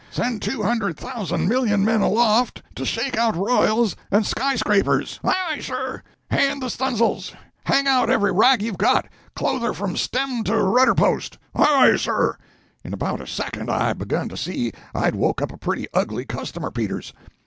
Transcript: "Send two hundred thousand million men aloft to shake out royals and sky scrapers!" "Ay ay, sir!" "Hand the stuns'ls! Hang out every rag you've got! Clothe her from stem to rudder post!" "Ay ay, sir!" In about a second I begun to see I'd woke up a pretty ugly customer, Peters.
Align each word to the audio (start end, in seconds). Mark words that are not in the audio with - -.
"Send 0.09 0.41
two 0.41 0.63
hundred 0.63 0.97
thousand 0.97 1.47
million 1.47 1.85
men 1.85 2.01
aloft 2.01 2.63
to 2.73 2.85
shake 2.87 3.15
out 3.15 3.35
royals 3.35 3.95
and 4.09 4.25
sky 4.25 4.55
scrapers!" 4.55 5.19
"Ay 5.23 5.35
ay, 5.47 5.59
sir!" 5.59 6.01
"Hand 6.31 6.59
the 6.63 6.71
stuns'ls! 6.71 7.33
Hang 7.65 7.85
out 7.85 8.09
every 8.09 8.31
rag 8.31 8.63
you've 8.63 8.79
got! 8.79 9.05
Clothe 9.35 9.61
her 9.61 9.75
from 9.75 9.95
stem 9.95 10.43
to 10.45 10.57
rudder 10.57 10.95
post!" 10.95 11.37
"Ay 11.53 11.91
ay, 11.93 11.97
sir!" 11.97 12.35
In 12.83 12.93
about 12.95 13.21
a 13.21 13.27
second 13.27 13.69
I 13.69 13.93
begun 13.93 14.27
to 14.29 14.37
see 14.37 14.71
I'd 14.95 15.13
woke 15.13 15.39
up 15.39 15.51
a 15.51 15.57
pretty 15.59 15.85
ugly 15.93 16.25
customer, 16.25 16.71
Peters. 16.71 17.13